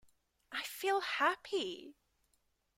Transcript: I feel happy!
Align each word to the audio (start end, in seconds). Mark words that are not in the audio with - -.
I 0.51 0.63
feel 0.63 0.99
happy! 1.01 1.93